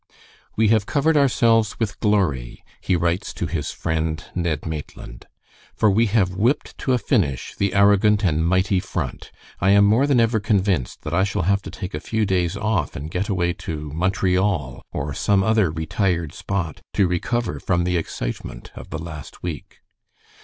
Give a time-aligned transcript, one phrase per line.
[0.55, 5.27] "We have covered ourselves with glory," he writes to his friend Ned Maitland,
[5.75, 9.31] "for we have whipped to a finish the arrogant and mighty Front.
[9.59, 12.57] I am more than ever convinced that I shall have to take a few days
[12.57, 17.97] off and get away to Montreal, or some other retired spot, to recover from the
[17.97, 19.81] excitement of the last week.